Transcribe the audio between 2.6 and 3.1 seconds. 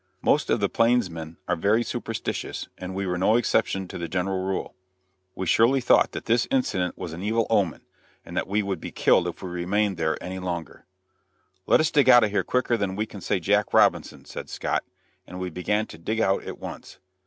and we